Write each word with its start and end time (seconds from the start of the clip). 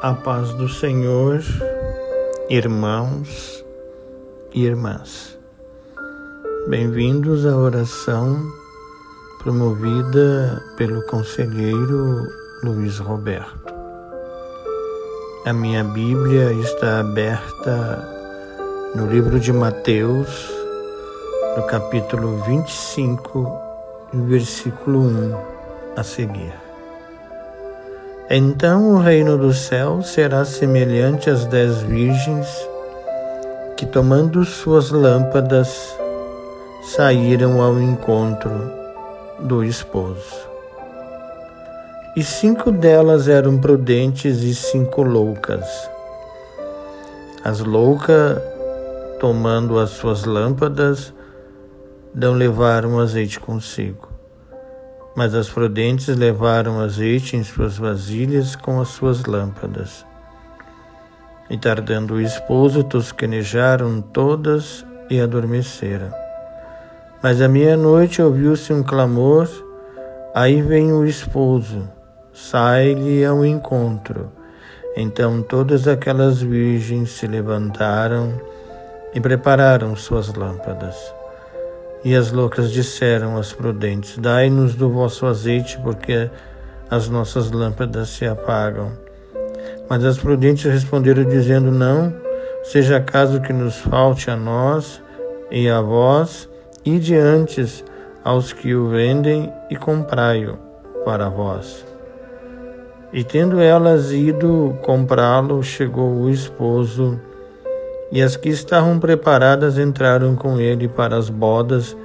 A 0.00 0.14
paz 0.14 0.54
do 0.54 0.68
Senhor, 0.68 1.42
irmãos 2.48 3.64
e 4.54 4.64
irmãs. 4.64 5.36
Bem-vindos 6.68 7.44
à 7.44 7.56
oração 7.56 8.38
promovida 9.42 10.62
pelo 10.76 11.02
conselheiro 11.06 12.28
Luiz 12.62 13.00
Roberto. 13.00 13.74
A 15.44 15.52
minha 15.52 15.82
Bíblia 15.82 16.52
está 16.52 17.00
aberta 17.00 18.08
no 18.94 19.10
livro 19.10 19.40
de 19.40 19.52
Mateus, 19.52 20.48
no 21.56 21.66
capítulo 21.66 22.40
25, 22.44 23.50
versículo 24.14 25.00
1 25.00 25.36
a 25.96 26.04
seguir. 26.04 26.67
Então 28.30 28.94
o 28.94 28.98
reino 28.98 29.38
do 29.38 29.54
céu 29.54 30.02
será 30.02 30.44
semelhante 30.44 31.30
às 31.30 31.46
dez 31.46 31.80
virgens 31.80 32.46
que, 33.74 33.86
tomando 33.86 34.44
suas 34.44 34.90
lâmpadas, 34.90 35.96
saíram 36.94 37.62
ao 37.62 37.80
encontro 37.80 38.70
do 39.38 39.64
esposo. 39.64 40.46
E 42.14 42.22
cinco 42.22 42.70
delas 42.70 43.28
eram 43.28 43.56
prudentes 43.56 44.42
e 44.42 44.54
cinco 44.54 45.02
loucas. 45.02 45.64
As 47.42 47.60
loucas, 47.60 48.36
tomando 49.18 49.78
as 49.78 49.90
suas 49.90 50.24
lâmpadas, 50.24 51.14
não 52.14 52.34
levaram 52.34 52.98
azeite 52.98 53.40
consigo. 53.40 54.07
Mas 55.18 55.34
as 55.34 55.48
prudentes 55.48 56.16
levaram 56.16 56.78
azeite 56.78 57.36
em 57.36 57.42
suas 57.42 57.76
vasilhas 57.76 58.54
com 58.54 58.80
as 58.80 58.86
suas 58.90 59.24
lâmpadas. 59.24 60.06
E 61.50 61.58
tardando 61.58 62.14
o 62.14 62.20
esposo, 62.20 62.84
tosquenejaram 62.84 64.00
todas 64.00 64.86
e 65.10 65.20
adormeceram. 65.20 66.08
Mas 67.20 67.42
à 67.42 67.48
meia-noite 67.48 68.22
ouviu-se 68.22 68.72
um 68.72 68.80
clamor: 68.80 69.48
Aí 70.32 70.62
vem 70.62 70.92
o 70.92 71.04
esposo, 71.04 71.88
sai-lhe 72.32 73.24
ao 73.24 73.44
encontro. 73.44 74.30
Então 74.96 75.42
todas 75.42 75.88
aquelas 75.88 76.40
virgens 76.40 77.10
se 77.10 77.26
levantaram 77.26 78.40
e 79.12 79.20
prepararam 79.20 79.96
suas 79.96 80.32
lâmpadas. 80.32 81.17
E 82.04 82.14
as 82.14 82.30
loucas 82.30 82.70
disseram 82.70 83.36
às 83.36 83.52
prudentes: 83.52 84.16
Dai-nos 84.18 84.74
do 84.74 84.90
vosso 84.90 85.26
azeite, 85.26 85.78
porque 85.82 86.30
as 86.90 87.08
nossas 87.08 87.50
lâmpadas 87.50 88.08
se 88.10 88.24
apagam. 88.24 88.92
Mas 89.88 90.04
as 90.04 90.18
prudentes 90.18 90.70
responderam, 90.70 91.24
dizendo: 91.24 91.70
Não, 91.70 92.14
seja 92.62 93.00
caso 93.00 93.40
que 93.40 93.52
nos 93.52 93.76
falte 93.76 94.30
a 94.30 94.36
nós 94.36 95.02
e 95.50 95.68
a 95.68 95.80
vós, 95.80 96.48
e 96.84 96.98
diante 96.98 97.64
aos 98.22 98.52
que 98.52 98.74
o 98.74 98.88
vendem 98.88 99.52
e 99.70 99.76
comprai-o 99.76 100.58
para 101.04 101.28
vós. 101.28 101.84
E 103.12 103.24
tendo 103.24 103.58
elas 103.58 104.12
ido 104.12 104.78
comprá-lo, 104.82 105.62
chegou 105.62 106.12
o 106.12 106.30
esposo 106.30 107.18
e 108.10 108.22
as 108.22 108.36
que 108.36 108.48
estavam 108.48 108.98
preparadas 108.98 109.78
entraram 109.78 110.34
com 110.34 110.60
ele 110.60 110.88
para 110.88 111.16
as 111.16 111.28
bodas 111.28 111.96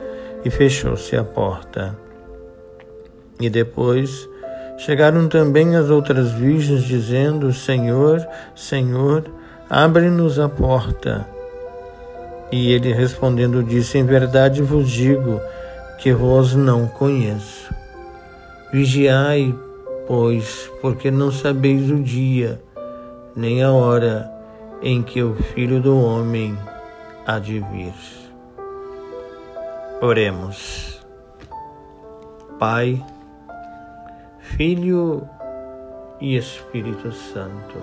e 0.43 0.49
fechou-se 0.49 1.15
a 1.15 1.23
porta. 1.23 1.97
E 3.39 3.49
depois 3.49 4.27
chegaram 4.77 5.27
também 5.27 5.75
as 5.75 5.89
outras 5.89 6.31
virgens, 6.31 6.83
dizendo: 6.83 7.53
Senhor, 7.53 8.25
Senhor, 8.55 9.23
abre-nos 9.69 10.39
a 10.39 10.49
porta. 10.49 11.25
E 12.51 12.71
ele 12.71 12.93
respondendo 12.93 13.63
disse: 13.63 13.97
Em 13.97 14.05
verdade 14.05 14.61
vos 14.61 14.89
digo 14.89 15.39
que 15.97 16.13
vos 16.13 16.53
não 16.53 16.85
conheço. 16.87 17.73
Vigiai, 18.71 19.55
pois, 20.07 20.69
porque 20.81 21.09
não 21.09 21.31
sabeis 21.31 21.89
o 21.89 21.97
dia, 21.97 22.61
nem 23.35 23.63
a 23.63 23.71
hora 23.71 24.32
em 24.83 25.01
que 25.01 25.23
o 25.23 25.33
Filho 25.33 25.81
do 25.81 25.97
Homem 25.97 26.57
há 27.25 27.39
de 27.39 27.59
vir. 27.59 27.93
Oremos. 30.01 31.01
Pai, 32.59 33.03
Filho 34.39 35.27
e 36.19 36.35
Espírito 36.35 37.13
Santo. 37.13 37.77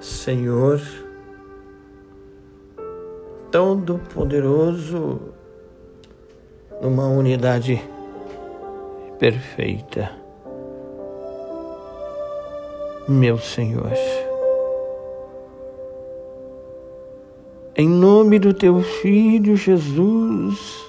Senhor, 0.00 0.80
Todo-Poderoso, 3.52 5.20
numa 6.82 7.06
unidade 7.06 7.82
perfeita. 9.18 10.10
Meu 13.08 13.38
Senhor. 13.38 13.92
Em 17.80 17.88
nome 17.88 18.38
do 18.38 18.52
teu 18.52 18.82
Filho 18.82 19.56
Jesus, 19.56 20.84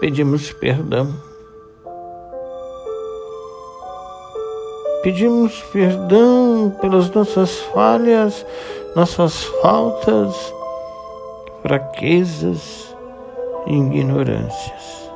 pedimos 0.00 0.52
perdão. 0.54 1.14
Pedimos 5.04 5.62
perdão 5.72 6.76
pelas 6.80 7.08
nossas 7.12 7.60
falhas, 7.72 8.44
nossas 8.96 9.44
faltas, 9.62 10.34
fraquezas 11.62 12.92
e 13.68 13.72
ignorâncias. 13.72 15.12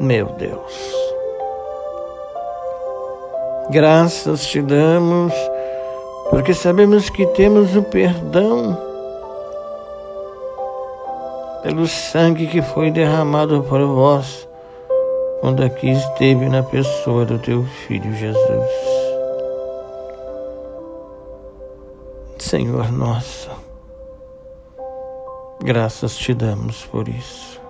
Meu 0.00 0.24
Deus, 0.38 0.94
graças 3.70 4.46
te 4.46 4.62
damos 4.62 5.34
porque 6.30 6.52
sabemos 6.52 7.08
que 7.08 7.26
temos 7.26 7.76
o 7.76 7.82
perdão 7.82 8.76
pelo 11.62 11.86
sangue 11.86 12.46
que 12.46 12.62
foi 12.62 12.90
derramado 12.90 13.62
por 13.64 13.84
vós 13.86 14.48
quando 15.40 15.62
aqui 15.62 15.90
esteve 15.90 16.48
na 16.48 16.62
pessoa 16.62 17.24
do 17.24 17.38
teu 17.38 17.64
filho 17.64 18.14
Jesus. 18.14 18.70
Senhor 22.38 22.92
nosso, 22.92 23.50
graças 25.62 26.16
te 26.16 26.32
damos 26.34 26.84
por 26.86 27.08
isso. 27.08 27.60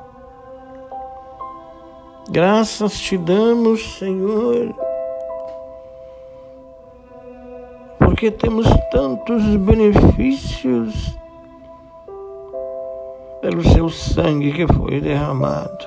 Graças 2.28 2.98
te 2.98 3.16
damos, 3.16 3.98
Senhor 3.98 4.85
porque 8.16 8.30
temos 8.30 8.66
tantos 8.90 9.42
benefícios 9.56 11.14
pelo 13.42 13.62
seu 13.62 13.90
sangue 13.90 14.54
que 14.54 14.66
foi 14.72 15.02
derramado. 15.02 15.86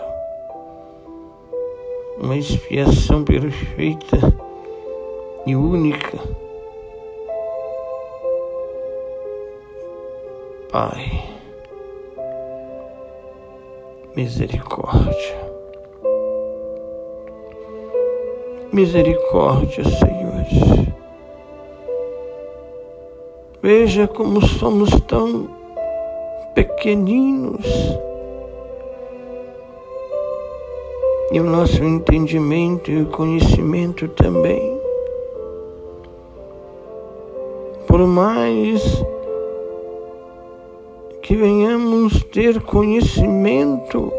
Uma 2.21 2.37
expiação 2.37 3.23
perfeita 3.23 4.19
e 5.47 5.55
única. 5.55 6.19
Pai, 10.71 11.23
misericórdia. 14.15 15.49
Misericórdia, 18.71 19.83
Senhor. 19.83 20.98
Veja 23.61 24.07
como 24.07 24.41
somos 24.41 24.89
tão 25.01 25.49
pequeninos. 26.55 27.65
E 31.29 31.41
o 31.41 31.43
nosso 31.43 31.83
entendimento 31.83 32.89
e 32.89 33.01
o 33.01 33.07
conhecimento 33.07 34.07
também. 34.07 34.79
Por 37.85 37.99
mais 38.07 38.81
que 41.21 41.35
venhamos 41.35 42.23
ter 42.31 42.61
conhecimento, 42.61 44.09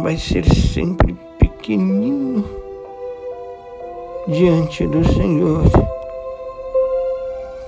vai 0.00 0.16
ser 0.16 0.44
sempre 0.46 1.16
pequenino 1.38 2.44
diante 4.26 4.84
do 4.88 5.04
Senhor 5.14 5.99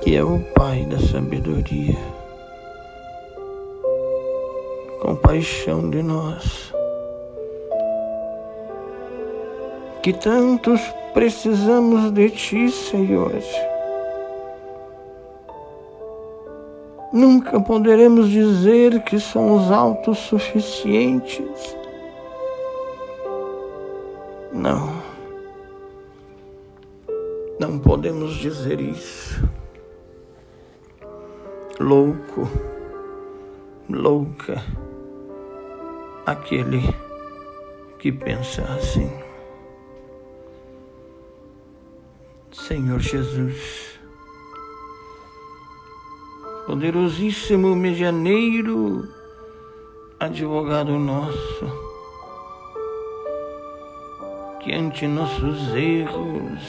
que 0.02 0.16
é 0.16 0.24
o 0.24 0.40
Pai 0.54 0.84
da 0.86 0.98
sabedoria. 0.98 1.96
Compaixão 5.00 5.88
de 5.90 6.02
nós, 6.02 6.72
que 10.02 10.12
tantos 10.12 10.80
precisamos 11.14 12.10
de 12.10 12.30
Ti, 12.30 12.68
Senhor. 12.68 13.32
Nunca 17.12 17.60
poderemos 17.60 18.28
dizer 18.28 19.04
que 19.04 19.20
somos 19.20 19.70
autossuficientes. 19.70 21.76
Não. 24.52 24.90
Não 27.60 27.78
podemos 27.78 28.34
dizer 28.34 28.80
isso. 28.80 29.61
Louco, 31.82 32.48
louca, 33.90 34.62
aquele 36.24 36.80
que 37.98 38.12
pensa 38.12 38.62
assim. 38.62 39.10
Senhor 42.52 43.00
Jesus, 43.00 43.98
poderosíssimo 46.68 47.74
medianeiro, 47.74 49.02
advogado 50.20 50.96
nosso, 51.00 51.66
que 54.60 54.72
ante 54.72 55.08
nossos 55.08 55.74
erros 55.74 56.62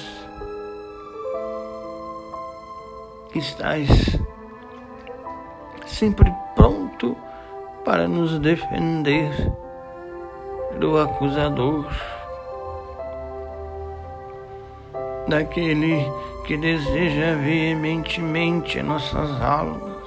estás 3.35 4.22
sempre 6.03 6.35
pronto 6.53 7.15
para 7.85 8.09
nos 8.09 8.37
defender 8.37 9.31
do 10.77 10.97
acusador, 10.97 11.87
daquele 15.29 16.05
que 16.45 16.57
deseja 16.57 17.35
veementemente 17.35 18.83
nossas 18.83 19.41
almas, 19.41 20.03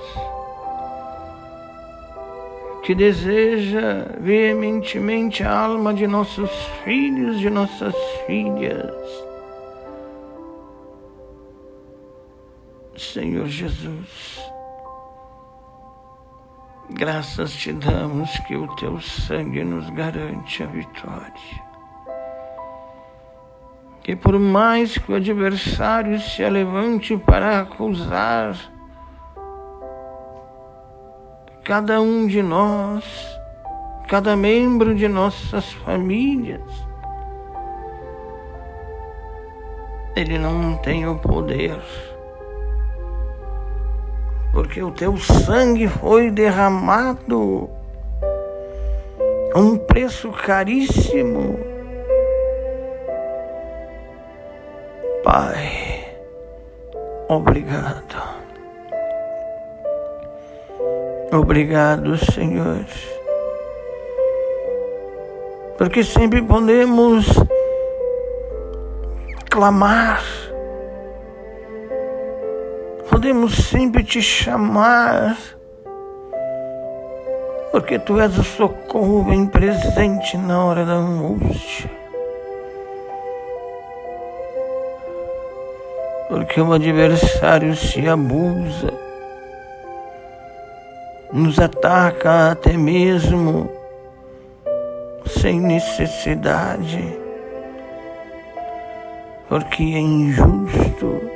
que 2.82 2.94
deseja 2.94 4.04
veementemente 4.20 5.42
a 5.44 5.64
alma 5.64 5.94
de 5.94 6.06
nossos 6.06 6.50
filhos, 6.84 7.40
de 7.40 7.48
nossas 7.48 7.94
filhas. 8.26 8.92
Senhor 12.94 13.46
Jesus, 13.46 14.45
graças 16.90 17.52
te 17.52 17.72
damos 17.72 18.30
que 18.40 18.56
o 18.56 18.66
teu 18.76 19.00
sangue 19.00 19.64
nos 19.64 19.88
garante 19.90 20.62
a 20.62 20.66
vitória. 20.66 21.66
Que 24.02 24.14
por 24.14 24.38
mais 24.38 24.96
que 24.96 25.12
o 25.12 25.16
adversário 25.16 26.20
se 26.20 26.48
levante 26.48 27.16
para 27.16 27.60
acusar 27.60 28.56
cada 31.64 32.00
um 32.00 32.26
de 32.26 32.42
nós, 32.42 33.04
cada 34.06 34.36
membro 34.36 34.94
de 34.94 35.08
nossas 35.08 35.72
famílias, 35.72 36.62
ele 40.14 40.38
não 40.38 40.76
tem 40.78 41.06
o 41.06 41.18
poder 41.18 41.76
porque 44.56 44.82
o 44.82 44.90
teu 44.90 45.18
sangue 45.18 45.86
foi 45.86 46.30
derramado 46.30 47.68
a 49.52 49.58
um 49.58 49.76
preço 49.76 50.30
caríssimo. 50.32 51.60
Pai, 55.22 56.08
obrigado. 57.28 58.16
Obrigado, 61.30 62.16
Senhor. 62.16 62.86
Porque 65.76 66.02
sempre 66.02 66.40
podemos 66.40 67.26
clamar 69.50 70.35
podemos 73.16 73.54
sempre 73.70 74.04
te 74.04 74.20
chamar, 74.20 75.38
porque 77.72 77.98
tu 77.98 78.20
és 78.20 78.36
o 78.36 78.44
socorro 78.44 79.24
bem 79.24 79.46
presente 79.46 80.36
na 80.36 80.62
hora 80.62 80.84
da 80.84 80.92
angústia. 80.92 81.90
Porque 86.28 86.60
o 86.60 86.74
adversário 86.74 87.74
se 87.74 88.06
abusa, 88.06 88.92
nos 91.32 91.58
ataca 91.58 92.50
até 92.50 92.74
mesmo 92.74 93.70
sem 95.26 95.58
necessidade, 95.58 97.18
porque 99.48 99.82
é 99.82 100.00
injusto 100.00 101.35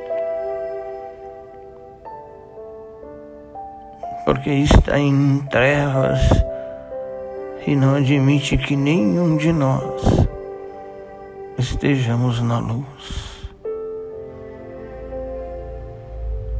porque 4.32 4.50
está 4.50 4.97
em 4.97 5.38
trevas 5.50 6.21
e 7.67 7.75
não 7.75 7.97
admite 7.97 8.56
que 8.56 8.77
nenhum 8.77 9.37
de 9.37 9.53
nós 9.53 10.29
estejamos 11.59 12.41
na 12.41 12.61
luz. 12.61 13.49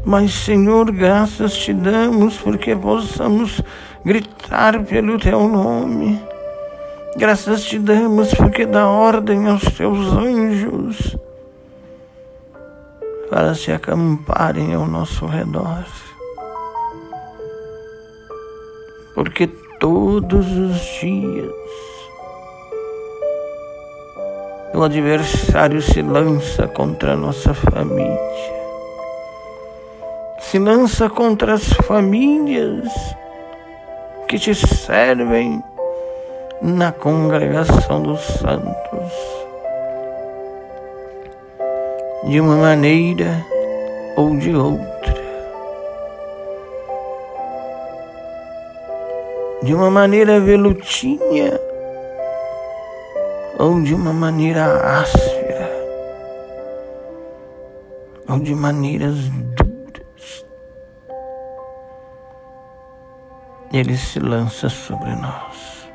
Mas, 0.05 0.35
Senhor, 0.35 0.91
graças 0.91 1.57
te 1.59 1.73
damos 1.73 2.39
porque 2.39 2.75
possamos 2.75 3.63
gritar 4.05 4.83
pelo 4.83 5.17
teu 5.17 5.47
nome. 5.47 6.21
Graças 7.17 7.63
te 7.63 7.79
damos 7.79 8.35
porque 8.35 8.67
dá 8.67 8.89
ordem 8.89 9.47
aos 9.47 9.63
teus 9.63 10.13
anjos 10.13 11.17
para 13.31 13.55
se 13.55 13.71
acamparem 13.71 14.75
ao 14.75 14.89
nosso 14.89 15.25
redor 15.25 15.85
porque 19.23 19.47
todos 19.79 20.47
os 20.51 20.81
dias 20.99 21.53
o 24.73 24.83
adversário 24.83 25.83
se 25.83 26.01
lança 26.01 26.67
contra 26.67 27.13
a 27.13 27.17
nossa 27.17 27.53
família, 27.53 28.19
se 30.39 30.59
lança 30.59 31.11
contra 31.11 31.53
as 31.53 31.65
famílias 31.87 32.89
que 34.27 34.39
te 34.39 34.55
servem 34.55 35.63
na 36.63 36.91
congregação 36.91 38.03
dos 38.03 38.23
santos. 38.23 39.13
De 42.25 42.41
uma 42.41 42.57
maneira 42.57 43.45
ou 44.17 44.35
de 44.39 44.57
outra. 44.57 45.10
De 49.63 49.75
uma 49.75 49.91
maneira 49.91 50.41
velutinha 50.41 51.61
ou 53.59 53.83
de 53.83 53.95
uma 53.95 54.13
maneira 54.13 55.01
áspera 55.01 55.71
ou 58.27 58.39
de 58.39 58.55
maneiras 58.55 59.17
duras. 59.19 60.47
Ele 63.71 63.97
se 63.97 64.19
lança 64.19 64.69
sobre 64.71 65.15
nós. 65.17 65.89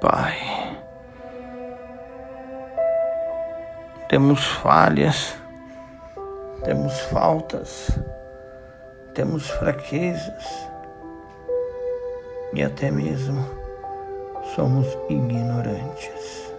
Pai, 0.00 0.78
temos 4.08 4.46
falhas, 4.46 5.36
temos 6.64 6.98
faltas 7.00 7.90
temos 9.18 9.50
fraquezas 9.50 10.44
e 12.54 12.62
até 12.62 12.88
mesmo 12.88 13.44
somos 14.54 14.86
ignorantes. 15.08 16.52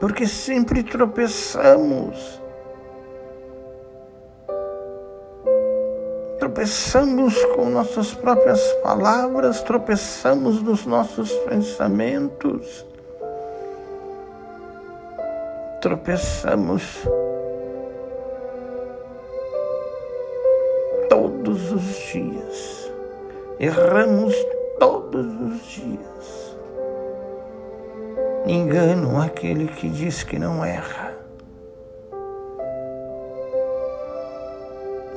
Porque 0.00 0.26
sempre 0.26 0.82
tropeçamos. 0.82 2.40
Tropeçamos 6.38 7.44
com 7.54 7.68
nossas 7.68 8.14
próprias 8.14 8.62
palavras, 8.82 9.60
tropeçamos 9.60 10.62
nos 10.62 10.86
nossos 10.86 11.30
pensamentos, 11.46 12.86
tropeçamos 15.82 17.06
Erramos 23.58 24.34
todos 24.78 25.26
os 25.26 25.66
dias. 25.66 26.56
Engano 28.46 29.20
aquele 29.20 29.68
que 29.68 29.88
diz 29.88 30.22
que 30.22 30.38
não 30.38 30.64
erra. 30.64 31.14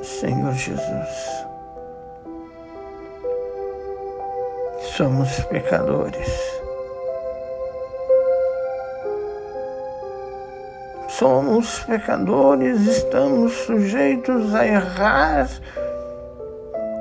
Senhor 0.02 0.52
Jesus, 0.52 1.46
somos 4.96 5.40
pecadores. 5.44 6.58
somos 11.18 11.80
pecadores, 11.80 12.86
estamos 12.86 13.52
sujeitos 13.52 14.54
a 14.54 14.64
errar 14.64 15.48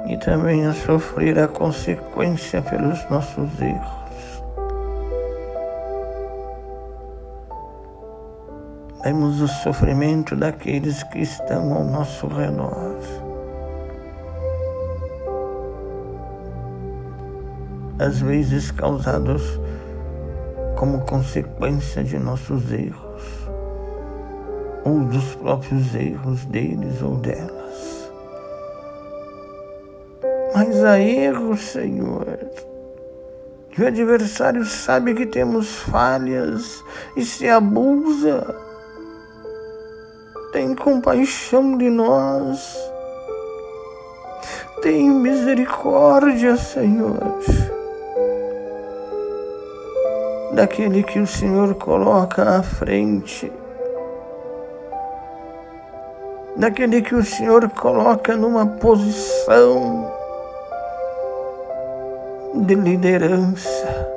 e 0.08 0.18
também 0.18 0.66
a 0.66 0.74
sofrer 0.74 1.38
a 1.38 1.48
consequência 1.48 2.62
pelos 2.62 3.08
nossos 3.10 3.62
erros. 3.62 3.98
Vemos 9.04 9.42
o 9.42 9.48
sofrimento 9.48 10.36
daqueles 10.36 11.04
que 11.04 11.20
estão 11.20 11.74
ao 11.74 11.84
nosso 11.84 12.28
redor. 12.28 12.98
Às 18.00 18.20
vezes 18.20 18.70
causados 18.72 19.60
como 20.78 21.02
consequência 21.02 22.04
de 22.04 22.20
nossos 22.20 22.72
erros 22.72 23.48
ou 24.86 25.04
dos 25.06 25.36
próprios 25.36 25.96
erros 25.96 26.46
deles 26.46 27.02
ou 27.02 27.16
delas. 27.18 28.07
Mas 30.54 30.84
há 30.84 31.00
erros, 31.00 31.60
Senhor. 31.62 32.39
Que 33.72 33.84
o 33.84 33.88
adversário 33.88 34.66
sabe 34.66 35.13
que 35.13 35.25
temos 35.25 35.75
falhas 35.77 36.84
e 37.16 37.24
se 37.24 37.48
abusa. 37.48 38.56
Tem 40.51 40.74
compaixão 40.74 41.77
de 41.77 41.89
nós. 41.89 42.75
Tem 44.82 45.10
misericórdia, 45.10 46.56
Senhor. 46.56 47.18
Daquele 50.54 51.04
que 51.04 51.20
o 51.20 51.27
Senhor 51.27 51.75
coloca 51.75 52.58
à 52.58 52.63
frente 52.63 53.51
daquele 56.58 57.01
que 57.04 57.13
o 57.13 57.24
Senhor 57.24 57.70
coloca 57.70 58.36
numa 58.36 58.66
posição 58.66 60.12
de 62.54 62.75
liderança, 62.75 64.08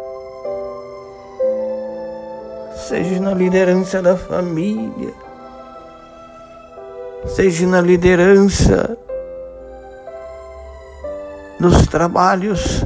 seja 2.88 3.20
na 3.20 3.34
liderança 3.34 4.00
da 4.02 4.16
família, 4.16 5.12
seja 7.26 7.66
na 7.66 7.80
liderança 7.80 8.96
dos 11.58 11.86
trabalhos 11.86 12.84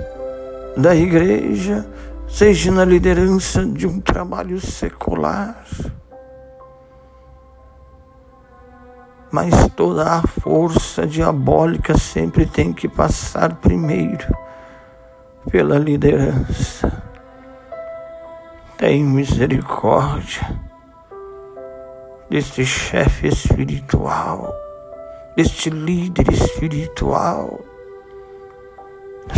da 0.76 0.94
igreja, 0.94 1.86
seja 2.28 2.70
na 2.72 2.84
liderança 2.84 3.64
de 3.64 3.86
um 3.86 4.00
trabalho 4.00 4.60
secular. 4.60 5.64
mas 9.34 9.68
toda 9.74 10.04
a 10.04 10.22
força 10.22 11.04
diabólica 11.04 11.98
sempre 11.98 12.46
tem 12.46 12.72
que 12.72 12.88
passar 12.88 13.56
primeiro 13.56 14.43
pela 15.50 15.78
liderança. 15.78 17.02
Tem 18.76 19.04
misericórdia 19.04 20.42
deste 22.30 22.64
chefe 22.64 23.28
espiritual, 23.28 24.52
deste 25.36 25.70
líder 25.70 26.32
espiritual, 26.32 27.60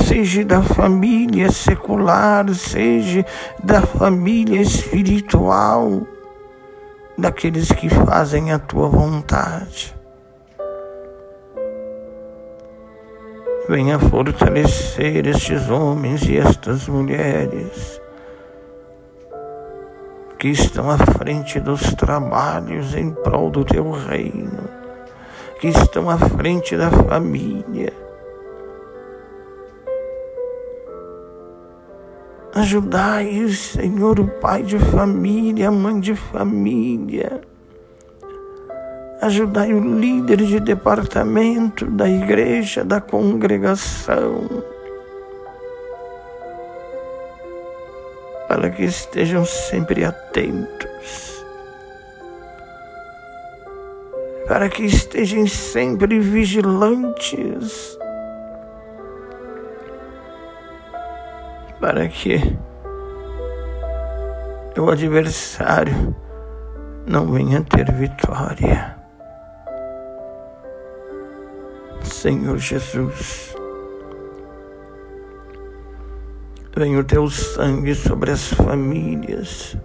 seja 0.07 0.45
da 0.45 0.63
família 0.63 1.51
secular, 1.51 2.49
seja 2.55 3.25
da 3.63 3.83
família 3.83 4.61
espiritual 4.61 6.07
daqueles 7.19 7.71
que 7.73 7.89
fazem 7.89 8.53
a 8.53 8.59
tua 8.59 8.89
vontade. 8.89 9.96
Venha 13.69 13.99
fortalecer 13.99 15.27
estes 15.27 15.69
homens 15.69 16.23
e 16.23 16.37
estas 16.37 16.89
mulheres 16.89 18.01
que 20.39 20.49
estão 20.49 20.91
à 20.91 20.99
frente 20.99 21.59
dos 21.59 21.95
trabalhos 21.95 22.95
em 22.95 23.11
prol 23.11 23.51
do 23.51 23.65
teu 23.65 23.91
reino, 23.91 24.69
que 25.61 25.69
estão 25.69 26.09
à 26.09 26.19
frente 26.19 26.77
da 26.77 26.91
família 26.91 27.93
Ajudai, 32.57 33.49
Senhor, 33.51 34.19
o 34.19 34.27
pai 34.27 34.63
de 34.63 34.79
família, 34.79 35.69
a 35.69 35.71
mãe 35.71 36.01
de 36.01 36.17
família. 36.17 37.43
Ajudai 39.21 39.73
o 39.73 39.81
líder 39.81 40.39
de 40.39 40.61
departamento 40.61 41.87
da 41.87 42.09
igreja, 42.09 42.85
da 42.85 43.01
congregação. 43.01 44.49
Para 48.47 48.71
que 48.71 48.85
estejam 48.85 49.45
sempre 49.45 50.05
atentos. 50.05 51.45
Para 54.47 54.69
que 54.69 54.85
estejam 54.85 55.47
sempre 55.47 56.21
vigilantes 56.21 57.99
para 61.81 62.09
que 62.09 62.41
o 64.79 64.91
adversário 64.91 66.15
não 67.07 67.31
venha 67.31 67.63
ter 67.63 67.91
vitória. 67.93 68.96
Senhor 72.27 72.59
Jesus, 72.59 73.55
venha 76.77 76.99
o 76.99 77.05
teu 77.05 77.31
sangue 77.31 77.95
sobre 77.95 78.33
as 78.33 78.53
famílias, 78.53 79.77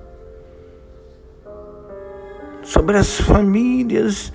sobre 2.63 2.98
as 2.98 3.21
famílias 3.21 4.33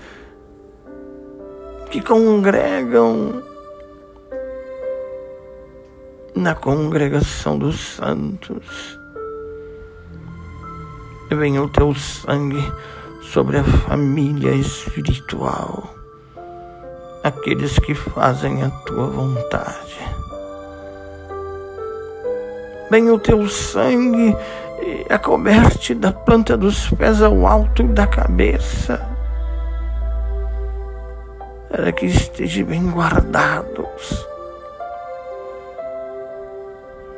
que 1.91 1.99
congregam 1.99 3.43
na 6.33 6.55
congregação 6.55 7.59
dos 7.59 7.77
santos. 7.77 8.97
Venha 11.29 11.61
o 11.61 11.67
teu 11.67 11.93
sangue 11.93 12.71
sobre 13.21 13.57
a 13.57 13.65
família 13.65 14.53
espiritual, 14.53 15.96
aqueles 17.27 17.77
que 17.79 17.93
fazem 17.93 18.63
a 18.63 18.69
tua 18.69 19.07
vontade. 19.07 19.97
Venha 22.89 23.13
o 23.13 23.19
teu 23.19 23.47
sangue 23.47 24.35
e 24.81 25.13
acoberte 25.13 25.93
da 25.93 26.11
planta 26.11 26.55
dos 26.55 26.89
pés 26.91 27.21
ao 27.21 27.45
alto 27.45 27.83
da 27.83 28.07
cabeça, 28.07 29.05
para 31.69 31.91
que 31.91 32.05
estejam 32.05 32.65
bem 32.65 32.89
guardados 32.89 34.25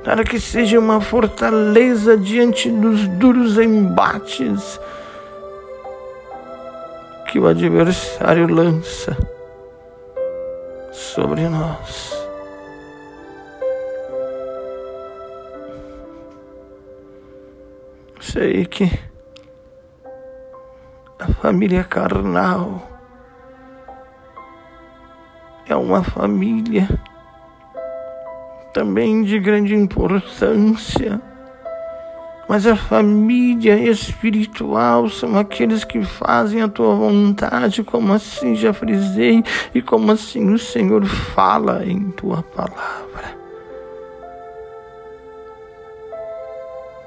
para 0.03 0.23
que 0.23 0.39
seja 0.39 0.79
uma 0.79 1.01
fortaleza 1.01 2.17
diante 2.17 2.71
dos 2.71 3.05
duros 3.09 3.59
embates 3.59 4.79
que 7.27 7.37
o 7.37 7.45
adversário 7.45 8.47
lança 8.47 9.15
sobre 10.91 11.47
nós. 11.47 12.13
Sei 18.19 18.65
que 18.65 18.89
a 21.19 21.27
família 21.33 21.83
carnal 21.83 22.87
é 25.67 25.75
uma 25.75 26.03
família 26.03 26.87
também 28.73 29.23
de 29.23 29.39
grande 29.39 29.75
importância. 29.75 31.28
Mas 32.49 32.65
a 32.65 32.75
família 32.75 33.77
espiritual 33.77 35.07
são 35.07 35.37
aqueles 35.37 35.83
que 35.83 36.03
fazem 36.03 36.61
a 36.61 36.67
tua 36.67 36.95
vontade, 36.95 37.83
como 37.83 38.11
assim 38.11 38.55
já 38.55 38.73
frisei, 38.73 39.43
e 39.73 39.81
como 39.81 40.11
assim 40.11 40.51
o 40.51 40.57
Senhor 40.57 41.05
fala 41.05 41.85
em 41.85 42.09
tua 42.11 42.41
palavra. 42.41 43.39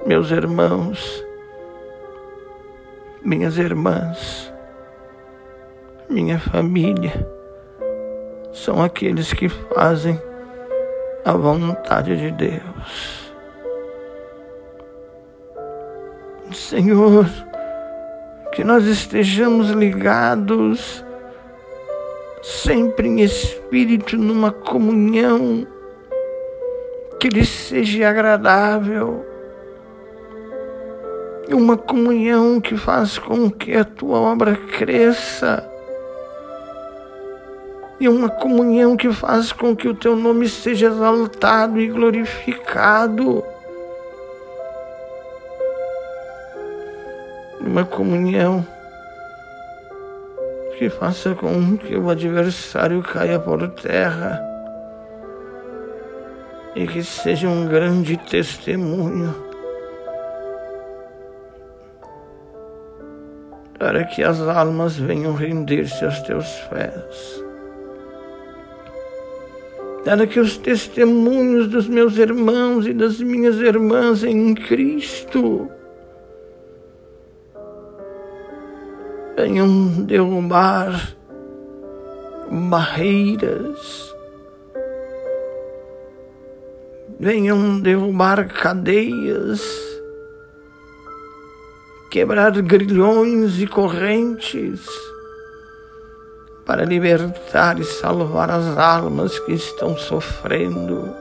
meus 0.04 0.32
irmãos, 0.32 1.24
minhas 3.24 3.56
irmãs, 3.56 4.52
minha 6.08 6.38
família, 6.38 7.26
são 8.52 8.82
aqueles 8.82 9.32
que 9.32 9.48
fazem 9.48 10.20
a 11.24 11.32
vontade 11.32 12.16
de 12.16 12.30
Deus. 12.32 13.21
Senhor, 16.52 17.26
que 18.52 18.62
nós 18.62 18.84
estejamos 18.84 19.70
ligados 19.70 21.04
sempre 22.42 23.08
em 23.08 23.20
espírito, 23.20 24.16
numa 24.16 24.50
comunhão 24.50 25.66
que 27.20 27.28
lhe 27.28 27.44
seja 27.44 28.08
agradável, 28.08 29.24
uma 31.50 31.76
comunhão 31.76 32.60
que 32.60 32.76
faz 32.76 33.18
com 33.18 33.50
que 33.50 33.76
a 33.76 33.84
tua 33.84 34.18
obra 34.18 34.56
cresça, 34.56 35.68
e 38.00 38.08
uma 38.08 38.28
comunhão 38.28 38.96
que 38.96 39.12
faz 39.12 39.52
com 39.52 39.76
que 39.76 39.86
o 39.86 39.94
teu 39.94 40.16
nome 40.16 40.48
seja 40.48 40.88
exaltado 40.88 41.78
e 41.78 41.86
glorificado. 41.86 43.44
Uma 47.64 47.84
comunhão. 47.84 48.66
Que 50.76 50.90
faça 50.90 51.32
com 51.34 51.76
que 51.76 51.96
o 51.96 52.10
adversário 52.10 53.00
caia 53.02 53.38
por 53.38 53.68
terra. 53.68 54.42
E 56.74 56.86
que 56.88 57.04
seja 57.04 57.48
um 57.48 57.68
grande 57.68 58.16
testemunho. 58.16 59.32
Para 63.78 64.04
que 64.04 64.24
as 64.24 64.40
almas 64.40 64.96
venham 64.96 65.34
render-se 65.34 66.04
aos 66.04 66.20
teus 66.22 66.48
pés. 66.68 67.44
Para 70.04 70.26
que 70.26 70.40
os 70.40 70.56
testemunhos 70.56 71.68
dos 71.68 71.86
meus 71.86 72.18
irmãos 72.18 72.88
e 72.88 72.92
das 72.92 73.20
minhas 73.20 73.56
irmãs 73.56 74.24
em 74.24 74.52
Cristo 74.52 75.70
venham 79.36 80.04
derrubar 80.04 81.16
barreiras, 82.50 84.14
venham 87.18 87.80
derrubar 87.80 88.46
cadeias, 88.48 89.62
quebrar 92.10 92.50
grilhões 92.62 93.58
e 93.58 93.66
correntes 93.66 94.86
para 96.66 96.84
libertar 96.84 97.78
e 97.78 97.84
salvar 97.84 98.50
as 98.50 98.76
almas 98.78 99.38
que 99.40 99.52
estão 99.52 99.96
sofrendo. 99.96 101.14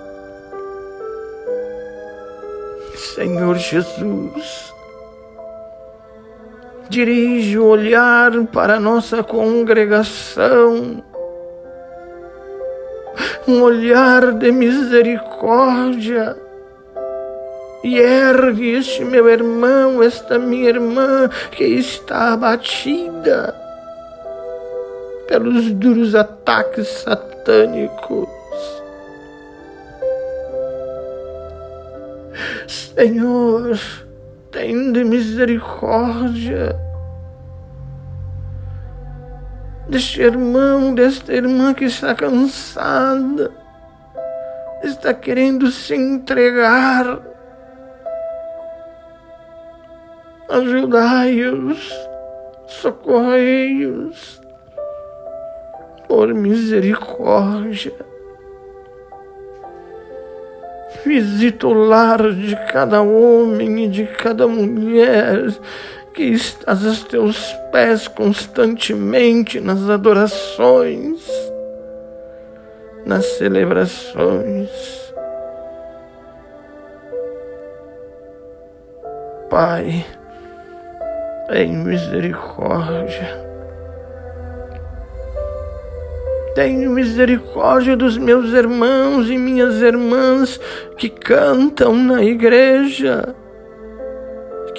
Senhor 2.96 3.58
Jesus, 3.58 4.71
dirige 6.92 7.58
o 7.58 7.68
olhar 7.68 8.32
para 8.48 8.78
nossa 8.78 9.24
congregação, 9.24 11.02
um 13.48 13.62
olhar 13.62 14.34
de 14.34 14.52
misericórdia. 14.52 16.36
E 17.82 17.98
ergue 17.98 18.74
este 18.76 19.06
meu 19.06 19.28
irmão, 19.30 20.04
esta 20.04 20.38
minha 20.38 20.70
irmã 20.70 21.30
que 21.52 21.64
está 21.64 22.34
abatida 22.34 23.56
pelos 25.28 25.72
duros 25.72 26.14
ataques 26.14 26.88
satânicos. 26.90 28.30
Senhor, 32.68 33.80
tende 34.52 35.04
misericórdia 35.04 36.91
deste 39.92 40.22
irmão, 40.22 40.96
desta 40.96 41.34
irmã 41.34 41.74
que 41.74 41.84
está 41.84 42.16
cansada, 42.16 43.52
está 44.82 45.14
querendo 45.14 45.70
se 45.70 45.94
entregar. 45.94 47.20
Ajudai-os, 50.48 51.92
socorrei-os, 52.68 54.42
por 56.08 56.34
misericórdia. 56.34 57.94
Visita 61.06 61.68
o 61.68 61.74
lar 61.74 62.32
de 62.32 62.56
cada 62.72 63.02
homem 63.02 63.84
e 63.84 63.88
de 63.90 64.06
cada 64.06 64.48
mulher 64.48 65.48
que 66.14 66.24
estás 66.24 66.86
aos 66.86 67.04
teus 67.04 67.54
pés 67.72 68.08
constantemente 68.08 69.60
nas 69.60 69.90
adorações, 69.90 71.22
nas 73.06 73.26
celebrações. 73.38 74.70
Pai, 79.50 80.06
em 81.52 81.76
misericórdia. 81.78 83.42
Tenho 86.56 86.92
misericórdia 86.92 87.96
dos 87.96 88.18
meus 88.18 88.52
irmãos 88.52 89.30
e 89.30 89.38
minhas 89.38 89.82
irmãs 89.82 90.60
que 90.98 91.10
cantam 91.10 91.96
na 91.96 92.24
igreja, 92.24 93.34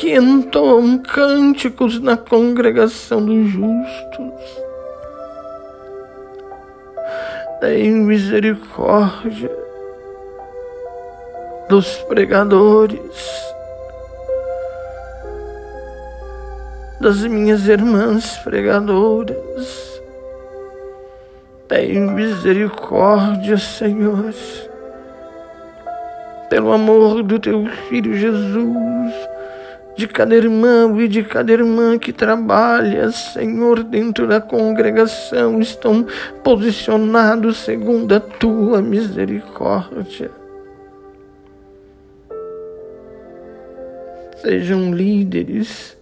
que 0.03 0.17
entoam 0.17 0.99
cânticos 0.99 2.01
na 2.01 2.17
congregação 2.17 3.25
dos 3.25 3.51
justos. 3.51 4.63
Tenho 7.61 7.99
misericórdia 7.99 9.57
dos 11.69 11.87
pregadores, 12.09 12.99
das 17.01 17.19
minhas 17.23 17.69
irmãs 17.69 18.39
pregadoras 18.39 19.93
tem 21.69 22.01
misericórdia, 22.01 23.57
Senhor, 23.57 24.35
pelo 26.51 26.73
amor 26.73 27.23
do 27.23 27.39
teu 27.39 27.67
filho 27.89 28.15
Jesus, 28.15 29.32
de 29.97 30.09
cada 30.09 30.35
irmão 30.35 31.01
e 31.01 31.07
de 31.07 31.23
cada 31.23 31.53
irmã 31.53 31.99
que 31.99 32.13
trabalha, 32.13 33.11
Senhor, 33.11 33.83
dentro 33.83 34.27
da 34.27 34.41
congregação, 34.41 35.61
estão 35.61 36.07
posicionados 36.43 37.59
segundo 37.59 38.15
a 38.15 38.21
tua 38.21 38.81
misericórdia. 38.81 40.31
Sejam 44.41 44.93
líderes, 44.93 45.97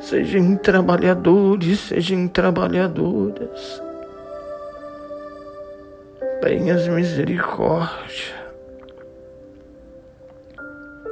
sejam 0.00 0.56
trabalhadores, 0.56 1.80
sejam 1.80 2.26
trabalhadoras 2.28 3.82
tenhas 6.40 6.88
misericórdia. 6.88 8.39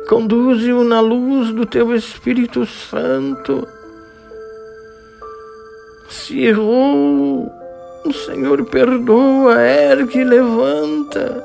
Conduze-o 0.09 0.85
na 0.85 1.01
luz 1.01 1.53
do 1.53 1.66
teu 1.66 1.94
Espírito 1.94 2.64
Santo. 2.64 3.68
Se 6.09 6.47
errou, 6.47 7.53
o 8.07 8.12
Senhor 8.14 8.64
perdoa, 8.64 9.61
ergue 9.61 10.25
levanta. 10.25 11.44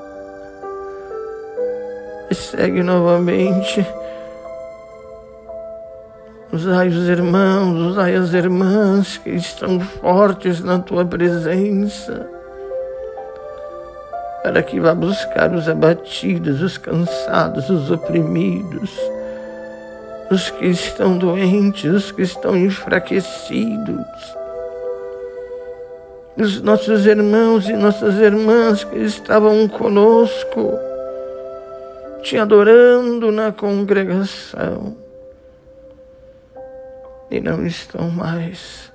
E 2.32 2.34
segue 2.34 2.82
novamente. 2.82 3.86
Usai 6.54 6.88
os 6.88 7.10
irmãos, 7.10 7.92
usai 7.92 8.16
as 8.16 8.34
irmãs 8.34 9.18
que 9.18 9.32
estão 9.32 9.78
fortes 9.82 10.64
na 10.64 10.80
tua 10.80 11.04
presença 11.04 12.33
para 14.44 14.62
que 14.62 14.78
vá 14.78 14.94
buscar 14.94 15.54
os 15.54 15.70
abatidos, 15.70 16.62
os 16.62 16.78
cansados, 16.78 17.70
os 17.70 17.90
oprimidos, 17.90 18.92
os 20.30 20.50
que 20.50 20.66
estão 20.66 21.18
doentes, 21.18 21.86
os 21.86 22.12
que 22.12 22.24
estão 22.24 22.54
enfraquecidos, 22.54 24.06
os 26.36 26.62
nossos 26.62 27.06
irmãos 27.06 27.70
e 27.70 27.74
nossas 27.74 28.16
irmãs 28.16 28.84
que 28.84 28.98
estavam 28.98 29.66
conosco, 29.70 30.78
te 32.22 32.38
adorando 32.38 33.32
na 33.32 33.54
congregação 33.54 34.98
e 37.32 37.40
não 37.40 37.66
estão 37.66 38.10
mais. 38.10 38.92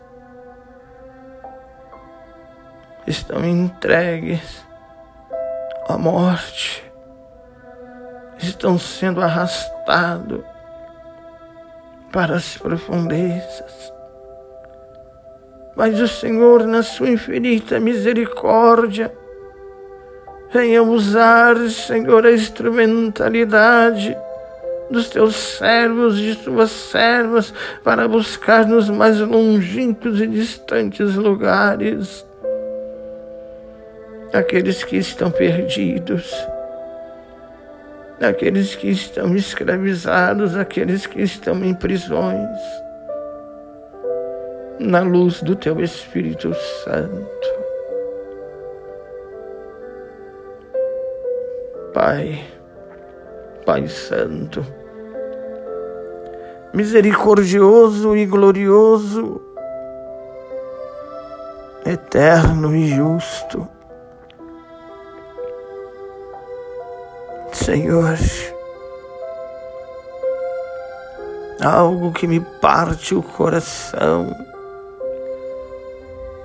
Estão 3.07 3.43
entregues 3.43 4.68
à 5.89 5.97
morte, 5.97 6.85
estão 8.39 8.79
sendo 8.79 9.23
arrastados 9.23 10.45
para 12.13 12.37
as 12.37 12.57
profundezas. 12.59 13.93
Mas 15.75 15.99
o 16.01 16.07
Senhor, 16.07 16.67
na 16.67 16.83
sua 16.83 17.09
infinita 17.09 17.81
misericórdia, 17.81 19.13
venha 20.53 20.83
usar, 20.83 21.57
Senhor, 21.71 22.27
a 22.27 22.33
instrumentalidade 22.33 24.17
dos 24.91 25.09
teus 25.09 25.37
servos 25.37 26.19
e 26.19 26.23
de 26.23 26.37
tuas 26.37 26.71
servas 26.71 27.53
para 27.85 28.09
buscar 28.09 28.67
nos 28.67 28.91
mais 28.91 29.21
longínquos 29.21 30.21
e 30.21 30.27
distantes 30.27 31.15
lugares 31.15 32.28
aqueles 34.33 34.85
que 34.85 34.97
estão 34.97 35.31
perdidos, 35.31 36.33
aqueles 38.21 38.75
que 38.75 38.89
estão 38.89 39.35
escravizados, 39.35 40.57
aqueles 40.57 41.07
que 41.07 41.23
estão 41.23 41.65
em 41.65 41.75
prisões, 41.75 42.59
na 44.79 45.01
luz 45.01 45.43
do 45.43 45.57
teu 45.57 45.81
Espírito 45.81 46.55
Santo. 46.85 47.59
Pai, 51.93 52.47
Pai 53.65 53.89
Santo, 53.89 54.65
misericordioso 56.73 58.17
e 58.17 58.25
glorioso, 58.25 59.41
eterno 61.85 62.77
e 62.77 62.87
justo. 62.89 63.78
Senhor, 67.69 68.17
algo 71.63 72.13
que 72.13 72.27
me 72.27 72.41
parte 72.41 73.15
o 73.15 73.23
coração 73.23 74.35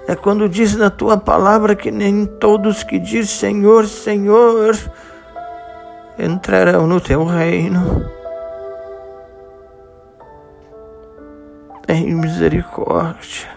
é 0.05 0.17
quando 0.17 0.49
diz 0.49 0.75
na 0.75 0.89
tua 0.89 1.17
palavra 1.17 1.77
que 1.77 1.89
nem 1.89 2.25
todos 2.25 2.83
que 2.83 2.99
diz 2.99 3.29
Senhor, 3.29 3.87
Senhor 3.87 4.75
entrarão 6.19 6.85
no 6.87 6.99
teu 6.99 7.23
reino. 7.23 8.05
Tem 11.87 12.13
misericórdia. 12.13 13.47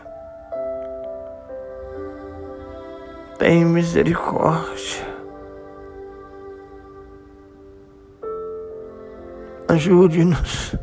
Tem 3.41 3.65
misericórdia. 3.65 5.16
Ajude-nos 9.69 10.77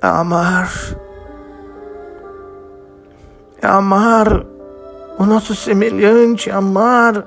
a 0.00 0.20
amar, 0.20 0.72
a 3.60 3.76
amar 3.76 4.46
o 5.18 5.24
nosso 5.24 5.54
semelhante, 5.54 6.50
a 6.50 6.58
amar 6.58 7.26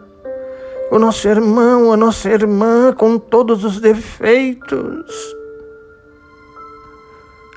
o 0.91 0.99
nosso 0.99 1.27
irmão, 1.27 1.91
a 1.91 1.97
nossa 1.97 2.29
irmã 2.29 2.93
com 2.93 3.17
todos 3.17 3.63
os 3.63 3.79
defeitos 3.79 5.35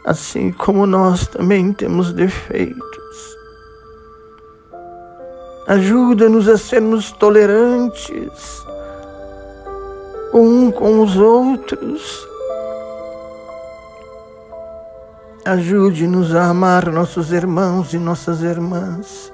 assim 0.09 0.51
como 0.51 0.87
nós 0.87 1.27
também 1.27 1.71
temos 1.71 2.15
defeitos. 2.15 3.37
Ajuda-nos 5.67 6.49
a 6.49 6.57
sermos 6.57 7.13
tolerantes 7.13 8.65
um 10.33 10.71
com 10.71 11.03
os 11.03 11.17
outros. 11.19 12.27
Ajude-nos 15.49 16.35
a 16.35 16.51
amar 16.51 16.93
nossos 16.93 17.33
irmãos 17.33 17.95
e 17.95 17.99
nossas 17.99 18.43
irmãs, 18.43 19.33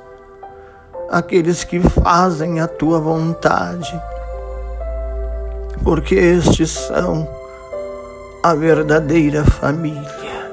aqueles 1.10 1.64
que 1.64 1.80
fazem 1.80 2.60
a 2.60 2.68
tua 2.68 3.00
vontade, 3.00 4.00
porque 5.82 6.14
estes 6.14 6.70
são 6.70 7.28
a 8.44 8.54
verdadeira 8.54 9.44
família 9.44 10.52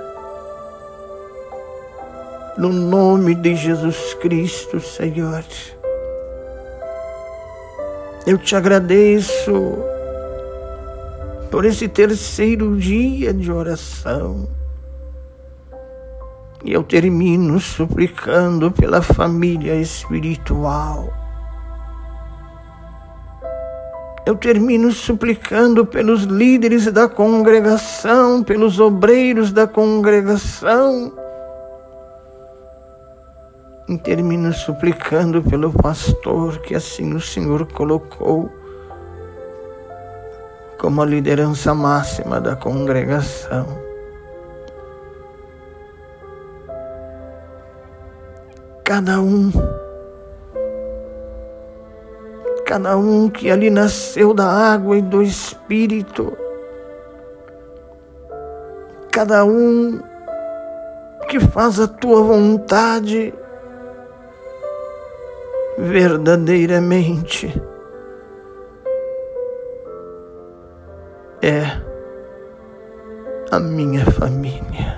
no 2.58 2.69
nome 2.69 3.36
de 3.36 3.56
Jesus 3.56 4.15
Cristo, 4.15 4.80
Senhor. 4.80 5.45
Eu 8.26 8.39
te 8.39 8.56
agradeço 8.56 9.78
por 11.52 11.65
esse 11.65 11.88
terceiro 11.88 12.76
dia 12.78 13.32
de 13.32 13.52
oração. 13.52 14.60
E 16.63 16.71
eu 16.74 16.84
termino 16.84 17.60
suplicando 17.60 18.71
pela 18.71 19.02
família 19.02 19.76
espiritual. 19.76 21.12
Eu 24.26 24.36
termino 24.36 24.91
suplicando 24.91 25.86
pelos 25.86 26.24
líderes 26.24 26.86
da 26.91 27.10
congregação, 27.10 28.43
pelos 28.43 28.80
obreiros 28.80 29.52
da 29.52 29.65
congregação 29.67 31.12
e 33.91 33.97
termino 33.97 34.54
suplicando 34.54 35.41
pelo 35.41 35.74
pastor 35.74 36.60
que 36.60 36.74
assim 36.74 37.13
o 37.13 37.19
Senhor 37.19 37.65
colocou 37.74 38.50
como 40.78 41.02
a 41.02 41.06
liderança 41.06 41.76
máxima 41.76 42.39
da 42.39 42.56
congregação. 42.56 43.80
Cada 48.91 49.21
um, 49.21 49.49
cada 52.65 52.97
um 52.97 53.30
que 53.30 53.49
ali 53.49 53.69
nasceu 53.69 54.34
da 54.34 54.45
água 54.45 54.97
e 54.97 55.01
do 55.01 55.23
Espírito, 55.23 56.38
cada 59.10 59.45
um 59.45 59.97
que 61.30 61.39
faz 61.39 61.80
a 61.80 61.88
tua 61.88 62.21
vontade, 62.21 63.34
verdadeiramente. 65.77 67.47
É 71.41 71.62
a 73.51 73.58
minha 73.58 74.06
família. 74.12 74.90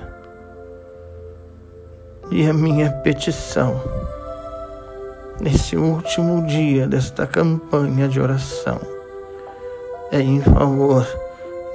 E 2.36 2.50
a 2.50 2.54
minha 2.54 2.90
petição 2.90 3.80
nesse 5.40 5.78
último 5.78 6.44
dia 6.48 6.88
desta 6.88 7.28
campanha 7.28 8.08
de 8.08 8.20
oração 8.20 8.82
é 10.12 10.20
em 10.20 10.42
favor 10.42 11.08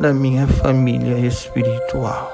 da 0.01 0.13
minha 0.13 0.49
família 0.49 1.17
espiritual. 1.25 2.29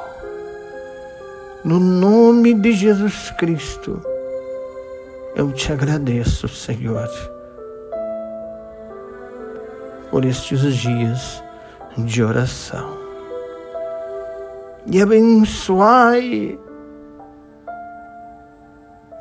No 1.62 1.78
nome 1.78 2.54
de 2.54 2.72
Jesus 2.72 3.30
Cristo 3.32 4.00
eu 5.36 5.52
te 5.52 5.70
agradeço, 5.70 6.48
Senhor, 6.48 7.10
por 10.10 10.24
estes 10.24 10.74
dias 10.76 11.42
de 11.98 12.22
oração. 12.22 12.96
E 14.86 15.02
abençoai 15.02 16.58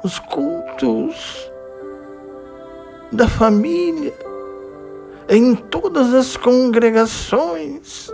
os 0.03 0.19
cultos 0.19 1.49
da 3.11 3.27
família 3.27 4.13
em 5.29 5.55
todas 5.55 6.13
as 6.13 6.35
congregações 6.35 8.09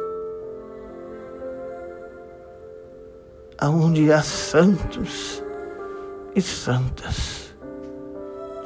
aonde 3.57 4.11
há 4.11 4.21
santos 4.21 5.43
e 6.35 6.41
santas 6.41 7.39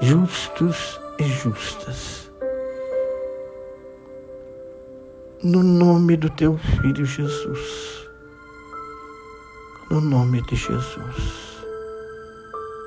justos 0.03 0.99
e 1.17 1.23
justas. 1.23 2.29
No 5.41 5.63
nome 5.63 6.17
do 6.17 6.29
teu 6.29 6.57
filho 6.57 7.05
Jesus. 7.05 8.09
No 9.89 10.01
nome 10.01 10.41
de 10.41 10.55
Jesus. 10.55 11.52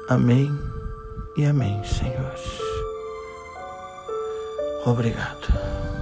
Amém 0.08 0.56
e 1.36 1.44
amém, 1.44 1.82
Senhor. 1.82 2.34
Obrigado. 4.84 5.95